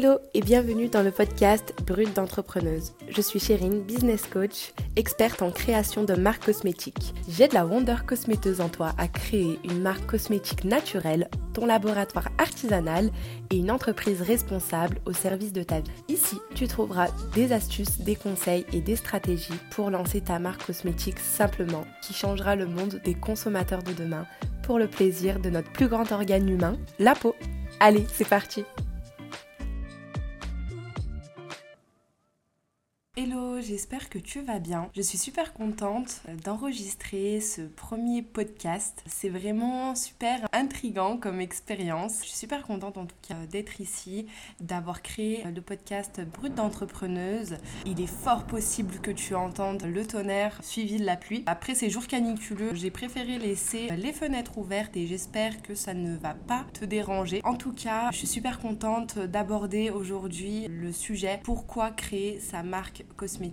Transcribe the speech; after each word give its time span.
Hello 0.00 0.18
et 0.32 0.42
bienvenue 0.42 0.86
dans 0.86 1.02
le 1.02 1.10
podcast 1.10 1.74
Brut 1.84 2.14
d'entrepreneuse. 2.14 2.92
Je 3.08 3.20
suis 3.20 3.40
Chérine, 3.40 3.82
business 3.82 4.28
coach, 4.28 4.72
experte 4.94 5.42
en 5.42 5.50
création 5.50 6.04
de 6.04 6.14
marques 6.14 6.44
cosmétiques. 6.44 7.14
J'aide 7.28 7.52
la 7.52 7.66
Wonder 7.66 7.96
Cosméteuse 8.06 8.60
en 8.60 8.68
toi 8.68 8.92
à 8.96 9.08
créer 9.08 9.58
une 9.64 9.82
marque 9.82 10.06
cosmétique 10.06 10.62
naturelle, 10.62 11.28
ton 11.52 11.66
laboratoire 11.66 12.28
artisanal 12.38 13.10
et 13.50 13.56
une 13.56 13.72
entreprise 13.72 14.22
responsable 14.22 15.00
au 15.04 15.12
service 15.12 15.52
de 15.52 15.64
ta 15.64 15.80
vie. 15.80 15.90
Ici, 16.06 16.38
tu 16.54 16.68
trouveras 16.68 17.08
des 17.34 17.50
astuces, 17.50 17.98
des 17.98 18.14
conseils 18.14 18.66
et 18.72 18.80
des 18.80 18.94
stratégies 18.94 19.58
pour 19.72 19.90
lancer 19.90 20.20
ta 20.20 20.38
marque 20.38 20.64
cosmétique 20.64 21.18
simplement 21.18 21.84
qui 22.04 22.14
changera 22.14 22.54
le 22.54 22.66
monde 22.66 23.00
des 23.04 23.14
consommateurs 23.14 23.82
de 23.82 23.94
demain 23.94 24.26
pour 24.62 24.78
le 24.78 24.86
plaisir 24.86 25.40
de 25.40 25.50
notre 25.50 25.72
plus 25.72 25.88
grand 25.88 26.12
organe 26.12 26.48
humain, 26.48 26.76
la 27.00 27.16
peau. 27.16 27.34
Allez, 27.80 28.06
c'est 28.12 28.28
parti 28.28 28.64
J'espère 33.60 34.08
que 34.08 34.18
tu 34.18 34.40
vas 34.40 34.60
bien. 34.60 34.88
Je 34.94 35.02
suis 35.02 35.18
super 35.18 35.52
contente 35.52 36.22
d'enregistrer 36.44 37.40
ce 37.40 37.62
premier 37.62 38.22
podcast. 38.22 39.02
C'est 39.06 39.30
vraiment 39.30 39.96
super 39.96 40.46
intrigant 40.52 41.16
comme 41.16 41.40
expérience. 41.40 42.18
Je 42.22 42.28
suis 42.28 42.36
super 42.36 42.62
contente 42.62 42.98
en 42.98 43.06
tout 43.06 43.16
cas 43.26 43.46
d'être 43.50 43.80
ici, 43.80 44.26
d'avoir 44.60 45.02
créé 45.02 45.42
le 45.44 45.60
podcast 45.60 46.20
Brut 46.20 46.54
d'entrepreneuse. 46.54 47.56
Il 47.84 48.00
est 48.00 48.06
fort 48.06 48.44
possible 48.44 48.98
que 49.00 49.10
tu 49.10 49.34
entendes 49.34 49.82
le 49.82 50.06
tonnerre 50.06 50.58
suivi 50.62 50.98
de 50.98 51.04
la 51.04 51.16
pluie. 51.16 51.42
Après 51.46 51.74
ces 51.74 51.90
jours 51.90 52.06
caniculeux, 52.06 52.74
j'ai 52.74 52.90
préféré 52.90 53.38
laisser 53.38 53.88
les 53.96 54.12
fenêtres 54.12 54.58
ouvertes 54.58 54.96
et 54.96 55.06
j'espère 55.06 55.62
que 55.62 55.74
ça 55.74 55.94
ne 55.94 56.16
va 56.16 56.34
pas 56.34 56.64
te 56.74 56.84
déranger. 56.84 57.40
En 57.44 57.56
tout 57.56 57.72
cas, 57.72 58.10
je 58.12 58.18
suis 58.18 58.26
super 58.26 58.60
contente 58.60 59.18
d'aborder 59.18 59.90
aujourd'hui 59.90 60.68
le 60.68 60.92
sujet 60.92 61.40
pourquoi 61.42 61.90
créer 61.90 62.38
sa 62.40 62.62
marque 62.62 63.04
cosmétique? 63.16 63.47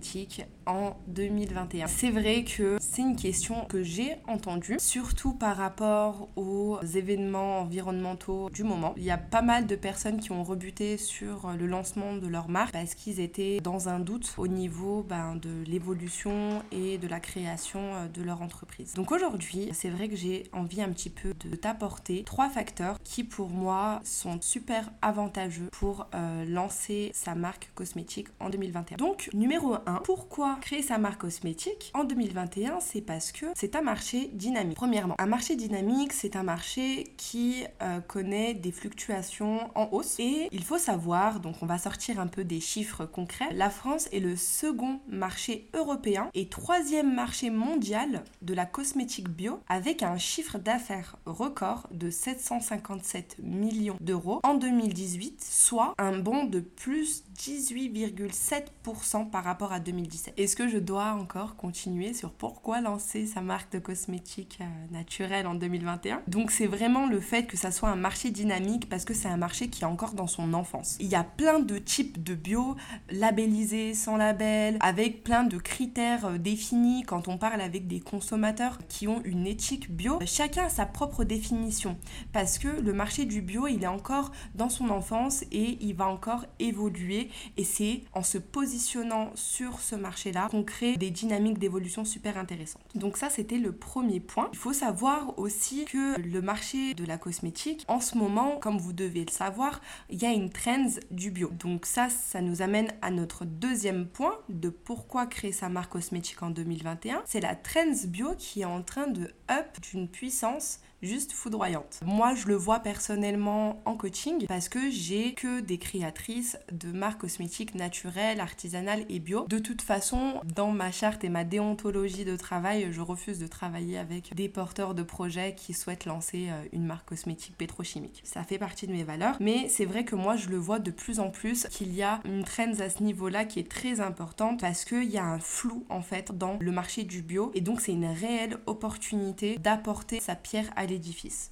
En 0.66 0.96
2021 1.08 1.86
C'est 1.86 2.10
vrai 2.10 2.44
que 2.44 2.76
c'est 2.80 3.02
une 3.02 3.16
question 3.16 3.64
que 3.66 3.82
j'ai 3.82 4.16
entendue, 4.26 4.76
surtout 4.78 5.32
par 5.32 5.56
rapport 5.56 6.28
aux 6.36 6.80
événements 6.82 7.60
environnementaux 7.60 8.50
du 8.50 8.64
moment. 8.64 8.94
Il 8.96 9.04
y 9.04 9.10
a 9.10 9.18
pas 9.18 9.42
mal 9.42 9.66
de 9.66 9.76
personnes 9.76 10.20
qui 10.20 10.32
ont 10.32 10.44
rebuté 10.44 10.96
sur 10.96 11.52
le 11.58 11.66
lancement 11.66 12.16
de 12.16 12.26
leur 12.26 12.48
marque 12.48 12.72
parce 12.72 12.94
qu'ils 12.94 13.20
étaient 13.20 13.60
dans 13.60 13.88
un 13.88 14.00
doute 14.00 14.34
au 14.38 14.48
niveau 14.48 15.04
ben, 15.08 15.36
de 15.36 15.62
l'évolution 15.66 16.62
et 16.72 16.98
de 16.98 17.08
la 17.08 17.20
création 17.20 17.80
euh, 17.94 18.08
de 18.08 18.22
leur 18.22 18.42
entreprise. 18.42 18.94
Donc 18.94 19.12
aujourd'hui, 19.12 19.68
c'est 19.72 19.90
vrai 19.90 20.08
que 20.08 20.16
j'ai 20.16 20.44
envie 20.52 20.82
un 20.82 20.90
petit 20.90 21.10
peu 21.10 21.32
de 21.34 21.54
t'apporter 21.56 22.24
trois 22.24 22.48
facteurs 22.48 22.98
qui 23.04 23.24
pour 23.24 23.48
moi 23.48 24.00
sont 24.04 24.40
super 24.40 24.90
avantageux 25.02 25.68
pour 25.72 26.06
euh, 26.14 26.44
lancer 26.44 27.10
sa 27.14 27.34
marque 27.34 27.70
cosmétique 27.74 28.28
en 28.40 28.50
2021. 28.50 28.96
Donc 28.96 29.30
numéro 29.32 29.74
1, 29.85 29.85
pourquoi 30.04 30.56
créer 30.60 30.82
sa 30.82 30.98
marque 30.98 31.20
cosmétique 31.20 31.90
en 31.94 32.04
2021 32.04 32.80
C'est 32.80 33.00
parce 33.00 33.32
que 33.32 33.46
c'est 33.54 33.76
un 33.76 33.82
marché 33.82 34.30
dynamique. 34.32 34.76
Premièrement, 34.76 35.14
un 35.18 35.26
marché 35.26 35.56
dynamique, 35.56 36.12
c'est 36.12 36.36
un 36.36 36.42
marché 36.42 37.12
qui 37.16 37.64
euh, 37.82 38.00
connaît 38.00 38.54
des 38.54 38.72
fluctuations 38.72 39.70
en 39.74 39.88
hausse. 39.92 40.16
Et 40.18 40.48
il 40.52 40.64
faut 40.64 40.78
savoir, 40.78 41.40
donc 41.40 41.56
on 41.62 41.66
va 41.66 41.78
sortir 41.78 42.20
un 42.20 42.26
peu 42.26 42.44
des 42.44 42.60
chiffres 42.60 43.04
concrets, 43.04 43.52
la 43.52 43.70
France 43.70 44.08
est 44.12 44.20
le 44.20 44.36
second 44.36 45.00
marché 45.08 45.68
européen 45.74 46.30
et 46.34 46.48
troisième 46.48 47.14
marché 47.14 47.50
mondial 47.50 48.22
de 48.42 48.54
la 48.54 48.66
cosmétique 48.66 49.28
bio 49.28 49.60
avec 49.68 50.02
un 50.02 50.18
chiffre 50.18 50.58
d'affaires 50.58 51.16
record 51.26 51.88
de 51.90 52.10
757 52.10 53.36
millions 53.42 53.96
d'euros 54.00 54.40
en 54.42 54.54
2018, 54.54 55.44
soit 55.48 55.94
un 55.98 56.18
bond 56.18 56.44
de 56.44 56.60
plus 56.60 57.24
18,7% 57.38 59.30
par 59.30 59.44
rapport 59.44 59.72
à 59.72 59.75
2017. 59.80 60.34
Est-ce 60.36 60.56
que 60.56 60.68
je 60.68 60.78
dois 60.78 61.12
encore 61.12 61.56
continuer 61.56 62.12
sur 62.14 62.30
pourquoi 62.30 62.80
lancer 62.80 63.26
sa 63.26 63.40
marque 63.40 63.72
de 63.72 63.78
cosmétiques 63.78 64.58
euh, 64.60 64.64
naturelle 64.92 65.46
en 65.46 65.54
2021 65.54 66.22
Donc 66.26 66.50
c'est 66.50 66.66
vraiment 66.66 67.06
le 67.06 67.20
fait 67.20 67.46
que 67.46 67.56
ça 67.56 67.70
soit 67.70 67.88
un 67.88 67.96
marché 67.96 68.30
dynamique 68.30 68.88
parce 68.88 69.04
que 69.04 69.14
c'est 69.14 69.28
un 69.28 69.36
marché 69.36 69.68
qui 69.68 69.82
est 69.82 69.86
encore 69.86 70.12
dans 70.12 70.26
son 70.26 70.54
enfance. 70.54 70.96
Il 71.00 71.08
y 71.08 71.14
a 71.14 71.24
plein 71.24 71.58
de 71.58 71.78
types 71.78 72.22
de 72.22 72.34
bio, 72.34 72.76
labellisés, 73.10 73.94
sans 73.94 74.16
label, 74.16 74.78
avec 74.80 75.24
plein 75.24 75.44
de 75.44 75.58
critères 75.58 76.26
euh, 76.26 76.38
définis 76.38 77.02
quand 77.04 77.28
on 77.28 77.38
parle 77.38 77.60
avec 77.60 77.86
des 77.86 78.00
consommateurs 78.00 78.78
qui 78.88 79.08
ont 79.08 79.22
une 79.24 79.46
éthique 79.46 79.90
bio. 79.90 80.18
Chacun 80.24 80.64
a 80.64 80.68
sa 80.68 80.86
propre 80.86 81.24
définition 81.24 81.96
parce 82.32 82.58
que 82.58 82.68
le 82.68 82.92
marché 82.92 83.24
du 83.24 83.42
bio, 83.42 83.66
il 83.66 83.82
est 83.82 83.88
encore 83.88 84.32
dans 84.54 84.68
son 84.68 84.90
enfance 84.90 85.42
et 85.52 85.78
il 85.80 85.94
va 85.94 86.06
encore 86.06 86.44
évoluer 86.58 87.30
et 87.56 87.64
c'est 87.64 88.02
en 88.12 88.22
se 88.22 88.38
positionnant 88.38 89.30
sur 89.34 89.65
ce 89.80 89.94
marché-là 89.94 90.48
qu'on 90.50 90.62
crée 90.62 90.96
des 90.96 91.10
dynamiques 91.10 91.58
d'évolution 91.58 92.04
super 92.04 92.38
intéressantes. 92.38 92.82
Donc 92.94 93.16
ça, 93.16 93.30
c'était 93.30 93.58
le 93.58 93.72
premier 93.72 94.20
point. 94.20 94.48
Il 94.52 94.58
faut 94.58 94.72
savoir 94.72 95.38
aussi 95.38 95.84
que 95.84 96.20
le 96.20 96.42
marché 96.42 96.94
de 96.94 97.04
la 97.04 97.18
cosmétique, 97.18 97.84
en 97.88 98.00
ce 98.00 98.16
moment, 98.16 98.58
comme 98.58 98.78
vous 98.78 98.92
devez 98.92 99.24
le 99.24 99.30
savoir, 99.30 99.80
il 100.10 100.20
y 100.20 100.26
a 100.26 100.32
une 100.32 100.50
trend 100.50 100.86
du 101.10 101.30
bio. 101.30 101.50
Donc 101.58 101.86
ça, 101.86 102.08
ça 102.08 102.40
nous 102.40 102.62
amène 102.62 102.92
à 103.02 103.10
notre 103.10 103.44
deuxième 103.44 104.06
point 104.06 104.38
de 104.48 104.68
pourquoi 104.68 105.26
créer 105.26 105.52
sa 105.52 105.68
marque 105.68 105.92
cosmétique 105.92 106.42
en 106.42 106.50
2021. 106.50 107.22
C'est 107.26 107.40
la 107.40 107.54
trends 107.54 108.06
bio 108.06 108.34
qui 108.38 108.62
est 108.62 108.66
en 108.66 108.82
train 108.82 109.06
de 109.06 109.32
up 109.50 109.80
d'une 109.90 110.08
puissance 110.08 110.80
juste 111.02 111.32
foudroyante. 111.32 112.00
Moi, 112.04 112.34
je 112.34 112.48
le 112.48 112.54
vois 112.54 112.80
personnellement 112.80 113.82
en 113.84 113.96
coaching 113.96 114.46
parce 114.46 114.68
que 114.68 114.90
j'ai 114.90 115.34
que 115.34 115.60
des 115.60 115.78
créatrices 115.78 116.58
de 116.72 116.92
marques 116.92 117.20
cosmétiques 117.20 117.74
naturelles, 117.74 118.40
artisanales 118.40 119.04
et 119.08 119.18
bio. 119.18 119.46
De 119.48 119.58
toute 119.58 119.82
façon, 119.82 120.40
dans 120.44 120.70
ma 120.70 120.90
charte 120.90 121.24
et 121.24 121.28
ma 121.28 121.44
déontologie 121.44 122.24
de 122.24 122.36
travail, 122.36 122.88
je 122.92 123.00
refuse 123.00 123.38
de 123.38 123.46
travailler 123.46 123.98
avec 123.98 124.34
des 124.34 124.48
porteurs 124.48 124.94
de 124.94 125.02
projets 125.02 125.54
qui 125.54 125.74
souhaitent 125.74 126.06
lancer 126.06 126.48
euh, 126.50 126.64
une 126.72 126.86
marque 126.86 127.08
cosmétique 127.08 127.56
pétrochimique. 127.56 128.22
Ça 128.24 128.42
fait 128.42 128.58
partie 128.58 128.86
de 128.86 128.92
mes 128.92 129.04
valeurs, 129.04 129.36
mais 129.40 129.68
c'est 129.68 129.84
vrai 129.84 130.04
que 130.04 130.14
moi, 130.14 130.36
je 130.36 130.48
le 130.48 130.56
vois 130.56 130.78
de 130.78 130.90
plus 130.90 131.20
en 131.20 131.30
plus 131.30 131.66
qu'il 131.70 131.94
y 131.94 132.02
a 132.02 132.20
une 132.24 132.44
trend 132.44 132.80
à 132.80 132.90
ce 132.90 133.02
niveau-là 133.02 133.44
qui 133.44 133.60
est 133.60 133.70
très 133.70 134.00
importante 134.00 134.60
parce 134.60 134.84
qu'il 134.84 135.10
y 135.10 135.18
a 135.18 135.24
un 135.24 135.38
flou 135.38 135.84
en 135.88 136.00
fait 136.00 136.36
dans 136.36 136.56
le 136.60 136.72
marché 136.72 137.04
du 137.04 137.22
bio 137.22 137.50
et 137.54 137.60
donc 137.60 137.80
c'est 137.80 137.92
une 137.92 138.06
réelle 138.06 138.58
opportunité 138.66 139.58
d'apporter 139.58 140.20
sa 140.20 140.34
pierre 140.34 140.70
à 140.76 140.86
l'édifice. 140.86 140.95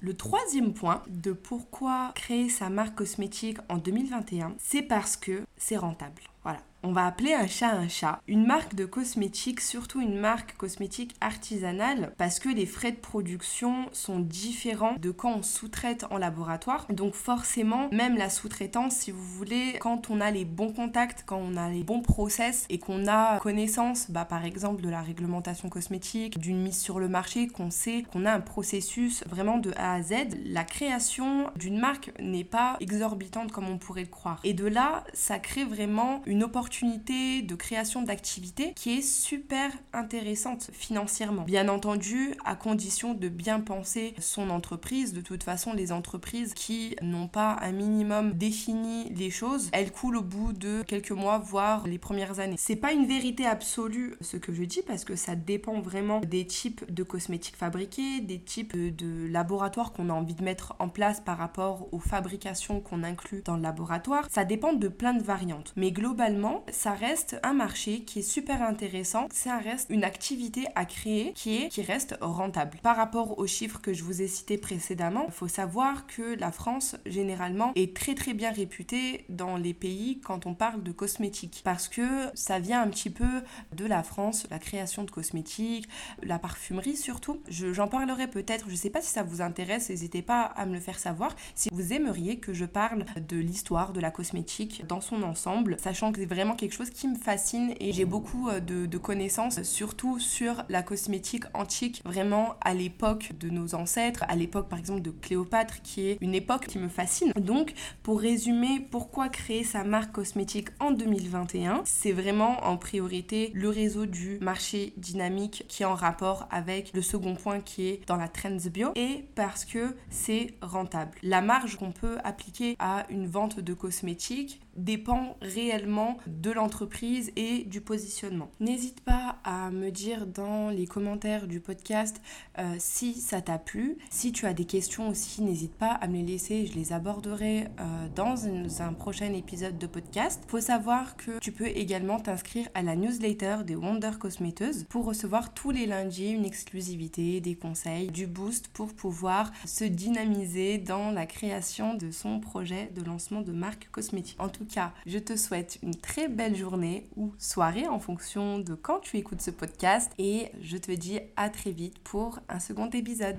Le 0.01 0.13
troisième 0.15 0.73
point 0.73 1.03
de 1.07 1.31
pourquoi 1.31 2.11
créer 2.15 2.49
sa 2.49 2.69
marque 2.69 2.95
cosmétique 2.95 3.57
en 3.69 3.77
2021, 3.77 4.55
c'est 4.57 4.81
parce 4.81 5.17
que 5.17 5.43
c'est 5.57 5.77
rentable. 5.77 6.21
Voilà. 6.45 6.61
On 6.87 6.91
va 6.91 7.07
appeler 7.07 7.33
un 7.33 7.47
chat 7.47 7.71
un 7.71 7.87
chat. 7.87 8.21
Une 8.27 8.45
marque 8.45 8.75
de 8.75 8.85
cosmétique, 8.85 9.59
surtout 9.59 10.01
une 10.01 10.19
marque 10.19 10.55
cosmétique 10.55 11.15
artisanale, 11.19 12.13
parce 12.19 12.37
que 12.37 12.47
les 12.47 12.67
frais 12.67 12.91
de 12.91 12.97
production 12.97 13.87
sont 13.91 14.19
différents 14.19 14.93
de 14.99 15.09
quand 15.09 15.33
on 15.33 15.41
sous-traite 15.41 16.05
en 16.11 16.19
laboratoire. 16.19 16.85
Donc 16.91 17.15
forcément, 17.15 17.89
même 17.91 18.17
la 18.17 18.29
sous-traitance, 18.29 18.97
si 18.97 19.09
vous 19.09 19.23
voulez, 19.23 19.77
quand 19.79 20.11
on 20.11 20.21
a 20.21 20.29
les 20.29 20.45
bons 20.45 20.73
contacts, 20.73 21.23
quand 21.25 21.41
on 21.43 21.57
a 21.57 21.71
les 21.71 21.83
bons 21.83 22.03
process 22.03 22.67
et 22.69 22.77
qu'on 22.77 23.07
a 23.07 23.39
connaissance, 23.39 24.11
bah, 24.11 24.25
par 24.25 24.45
exemple, 24.45 24.83
de 24.83 24.89
la 24.89 25.01
réglementation 25.01 25.69
cosmétique, 25.69 26.37
d'une 26.37 26.61
mise 26.61 26.77
sur 26.77 26.99
le 26.99 27.07
marché, 27.07 27.47
qu'on 27.47 27.71
sait 27.71 28.03
qu'on 28.13 28.27
a 28.27 28.31
un 28.31 28.41
processus 28.41 29.23
vraiment 29.27 29.57
de 29.57 29.71
A 29.75 29.95
à 29.95 30.03
Z, 30.03 30.13
la 30.45 30.63
création 30.63 31.49
d'une 31.55 31.79
marque 31.79 32.11
n'est 32.19 32.43
pas 32.43 32.77
exorbitante 32.79 33.51
comme 33.51 33.69
on 33.69 33.79
pourrait 33.79 34.03
le 34.03 34.07
croire. 34.07 34.39
Et 34.43 34.53
de 34.53 34.67
là, 34.67 35.03
ça 35.15 35.39
crée 35.39 35.65
vraiment 35.65 36.21
une 36.27 36.34
opportunité 36.43 37.41
de 37.41 37.55
création 37.55 38.01
d'activités 38.01 38.73
qui 38.75 38.97
est 38.97 39.01
super 39.01 39.71
intéressante 39.93 40.69
financièrement. 40.73 41.43
Bien 41.43 41.67
entendu, 41.67 42.33
à 42.45 42.55
condition 42.55 43.13
de 43.13 43.29
bien 43.29 43.59
penser 43.59 44.13
son 44.19 44.49
entreprise. 44.49 45.13
De 45.13 45.21
toute 45.21 45.43
façon, 45.43 45.73
les 45.73 45.91
entreprises 45.91 46.53
qui 46.53 46.95
n'ont 47.01 47.27
pas 47.27 47.57
un 47.61 47.71
minimum 47.71 48.33
défini 48.33 49.09
les 49.13 49.29
choses, 49.29 49.69
elles 49.71 49.91
coulent 49.91 50.17
au 50.17 50.21
bout 50.21 50.53
de 50.53 50.83
quelques 50.83 51.11
mois, 51.11 51.37
voire 51.37 51.87
les 51.87 51.97
premières 51.97 52.39
années. 52.39 52.55
C'est 52.57 52.75
pas 52.75 52.91
une 52.91 53.05
vérité 53.05 53.45
absolue 53.45 54.15
ce 54.21 54.37
que 54.37 54.53
je 54.53 54.63
dis 54.63 54.81
parce 54.81 55.05
que 55.05 55.15
ça 55.15 55.35
dépend 55.35 55.79
vraiment 55.81 56.19
des 56.21 56.45
types 56.45 56.91
de 56.91 57.03
cosmétiques 57.03 57.55
fabriqués, 57.55 58.21
des 58.21 58.39
types 58.39 58.75
de 58.75 59.27
laboratoires 59.27 59.93
qu'on 59.93 60.09
a 60.09 60.13
envie 60.13 60.35
de 60.35 60.43
mettre 60.43 60.75
en 60.79 60.89
place 60.89 61.21
par 61.21 61.37
rapport 61.37 61.87
aux 61.91 61.99
fabrications 61.99 62.81
qu'on 62.81 63.03
inclut 63.03 63.41
dans 63.43 63.55
le 63.55 63.61
laboratoire. 63.61 64.27
Ça 64.29 64.45
dépend 64.45 64.73
de 64.73 64.87
plein 64.87 65.13
de 65.13 65.23
variantes. 65.23 65.73
Mais 65.75 65.91
globalement, 65.91 66.24
globalement, 66.25 66.63
ça 66.71 66.93
reste 66.93 67.39
un 67.43 67.53
marché 67.53 68.01
qui 68.01 68.19
est 68.19 68.23
super 68.23 68.63
intéressant. 68.63 69.27
Ça 69.31 69.57
reste 69.57 69.89
une 69.89 70.03
activité 70.03 70.65
à 70.75 70.85
créer 70.85 71.33
qui 71.33 71.57
est 71.57 71.69
qui 71.69 71.81
reste 71.81 72.17
rentable. 72.19 72.79
Par 72.81 72.95
rapport 72.95 73.37
aux 73.37 73.47
chiffres 73.47 73.79
que 73.79 73.93
je 73.93 74.03
vous 74.03 74.21
ai 74.21 74.27
cités 74.27 74.57
précédemment, 74.57 75.25
il 75.27 75.33
faut 75.33 75.47
savoir 75.47 76.07
que 76.07 76.35
la 76.39 76.51
France 76.51 76.95
généralement 77.05 77.71
est 77.75 77.95
très 77.95 78.15
très 78.15 78.33
bien 78.33 78.51
réputée 78.51 79.25
dans 79.29 79.57
les 79.57 79.73
pays 79.73 80.19
quand 80.23 80.45
on 80.45 80.55
parle 80.55 80.81
de 80.81 80.91
cosmétiques 80.91 81.61
parce 81.63 81.87
que 81.87 82.01
ça 82.33 82.59
vient 82.59 82.81
un 82.81 82.87
petit 82.87 83.11
peu 83.11 83.43
de 83.75 83.85
la 83.85 84.01
France, 84.01 84.47
la 84.49 84.59
création 84.59 85.03
de 85.03 85.11
cosmétiques, 85.11 85.87
la 86.23 86.39
parfumerie 86.39 86.95
surtout. 86.95 87.41
J'en 87.49 87.87
parlerai 87.87 88.27
peut-être, 88.27 88.65
je 88.67 88.71
ne 88.71 88.77
sais 88.77 88.89
pas 88.89 89.01
si 89.01 89.09
ça 89.09 89.23
vous 89.23 89.41
intéresse, 89.41 89.89
n'hésitez 89.89 90.21
pas 90.21 90.41
à 90.41 90.65
me 90.65 90.73
le 90.73 90.79
faire 90.79 90.97
savoir 90.97 91.35
si 91.53 91.69
vous 91.71 91.93
aimeriez 91.93 92.39
que 92.39 92.53
je 92.53 92.65
parle 92.65 93.05
de 93.27 93.37
l'histoire 93.37 93.93
de 93.93 93.99
la 93.99 94.11
cosmétique 94.11 94.85
dans 94.87 95.01
son 95.01 95.21
ensemble, 95.23 95.77
sachant 95.79 96.11
que 96.11 96.14
c'est 96.15 96.25
vraiment 96.25 96.55
quelque 96.55 96.73
chose 96.73 96.89
qui 96.89 97.07
me 97.07 97.15
fascine 97.15 97.73
et 97.79 97.91
j'ai 97.91 98.05
beaucoup 98.05 98.49
euh, 98.49 98.59
de, 98.59 98.85
de 98.85 98.97
connaissances 98.97 99.61
surtout 99.63 100.19
sur 100.19 100.63
la 100.69 100.81
cosmétique 100.81 101.43
antique, 101.53 102.01
vraiment 102.05 102.55
à 102.61 102.73
l'époque 102.73 103.31
de 103.39 103.49
nos 103.49 103.75
ancêtres, 103.75 104.23
à 104.27 104.35
l'époque 104.35 104.69
par 104.69 104.79
exemple 104.79 105.01
de 105.01 105.11
Cléopâtre 105.11 105.81
qui 105.81 106.07
est 106.07 106.17
une 106.21 106.33
époque 106.33 106.67
qui 106.67 106.79
me 106.79 106.87
fascine. 106.87 107.31
Donc 107.39 107.73
pour 108.03 108.19
résumer 108.19 108.79
pourquoi 108.91 109.29
créer 109.29 109.63
sa 109.63 109.83
marque 109.83 110.13
cosmétique 110.13 110.69
en 110.79 110.91
2021, 110.91 111.81
c'est 111.85 112.11
vraiment 112.11 112.63
en 112.65 112.77
priorité 112.77 113.51
le 113.53 113.69
réseau 113.69 114.05
du 114.05 114.39
marché 114.39 114.93
dynamique 114.97 115.65
qui 115.67 115.83
est 115.83 115.85
en 115.85 115.95
rapport 115.95 116.47
avec 116.51 116.91
le 116.93 117.01
second 117.01 117.35
point 117.35 117.59
qui 117.59 117.87
est 117.87 118.07
dans 118.07 118.17
la 118.17 118.27
Trends 118.27 118.69
Bio 118.71 118.91
et 118.95 119.25
parce 119.35 119.65
que 119.65 119.95
c'est 120.09 120.53
rentable. 120.61 121.11
La 121.23 121.41
marge 121.41 121.77
qu'on 121.77 121.91
peut 121.91 122.17
appliquer 122.23 122.75
à 122.79 123.05
une 123.09 123.27
vente 123.27 123.59
de 123.59 123.73
cosmétiques 123.73 124.61
dépend 124.75 125.37
réellement 125.41 126.17
de 126.27 126.51
l'entreprise 126.51 127.31
et 127.35 127.63
du 127.63 127.81
positionnement. 127.81 128.49
N'hésite 128.59 129.01
pas 129.01 129.37
à 129.43 129.71
me 129.71 129.89
dire 129.89 130.27
dans 130.27 130.69
les 130.69 130.87
commentaires 130.87 131.47
du 131.47 131.59
podcast 131.59 132.21
euh, 132.57 132.75
si 132.79 133.13
ça 133.13 133.41
t'a 133.41 133.57
plu. 133.57 133.97
Si 134.09 134.31
tu 134.31 134.45
as 134.45 134.53
des 134.53 134.65
questions 134.65 135.09
aussi, 135.09 135.41
n'hésite 135.41 135.73
pas 135.73 135.91
à 135.91 136.07
me 136.07 136.15
les 136.15 136.23
laisser, 136.23 136.65
je 136.65 136.73
les 136.73 136.93
aborderai 136.93 137.67
euh, 137.79 138.07
dans 138.15 138.47
un, 138.47 138.93
prochain 138.93 139.33
épisode 139.33 139.77
de 139.77 139.87
podcast. 139.87 140.43
Faut 140.47 140.61
savoir 140.61 141.17
que 141.17 141.39
tu 141.39 141.51
peux 141.51 141.67
également 141.67 142.19
t'inscrire 142.19 142.67
à 142.73 142.81
la 142.81 142.95
newsletter 142.95 143.57
des 143.65 143.75
Wonder 143.75 144.11
Cosméteuses 144.19 144.85
pour 144.89 145.05
recevoir 145.05 145.53
tous 145.53 145.71
les 145.71 145.85
lundis 145.85 146.31
une 146.31 146.45
exclusivité, 146.45 147.41
des 147.41 147.55
conseils, 147.55 148.07
du 148.07 148.27
boost 148.27 148.67
pour 148.69 148.93
pouvoir 148.93 149.51
se 149.65 149.83
dynamiser 149.83 150.77
dans 150.77 151.11
la 151.11 151.25
création 151.25 151.93
de 151.93 152.11
son 152.11 152.39
projet 152.39 152.91
de 152.95 153.03
lancement 153.03 153.41
de 153.41 153.51
marque 153.51 153.89
cosmétique. 153.91 154.37
En 154.39 154.49
cas, 154.65 154.93
je 155.05 155.19
te 155.19 155.35
souhaite 155.35 155.79
une 155.83 155.95
très 155.95 156.27
belle 156.27 156.55
journée 156.55 157.07
ou 157.15 157.33
soirée 157.37 157.87
en 157.87 157.99
fonction 157.99 158.59
de 158.59 158.75
quand 158.75 158.99
tu 158.99 159.17
écoutes 159.17 159.41
ce 159.41 159.51
podcast 159.51 160.11
et 160.17 160.51
je 160.61 160.77
te 160.77 160.91
dis 160.91 161.19
à 161.35 161.49
très 161.49 161.71
vite 161.71 161.99
pour 161.99 162.39
un 162.49 162.59
second 162.59 162.89
épisode. 162.89 163.37